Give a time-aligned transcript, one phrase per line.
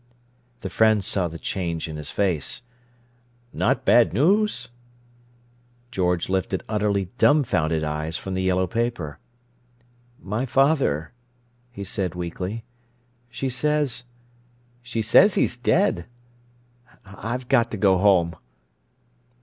[0.61, 2.63] The friend saw the change in his face.
[3.53, 4.69] "Not bad news?"
[5.91, 9.19] George lifted utterly dumfounded eyes from the yellow paper.
[10.19, 11.11] "My father,"
[11.69, 12.63] he said weakly.
[13.29, 16.07] "She says—she says he's dead.
[17.05, 18.35] I've got to go home."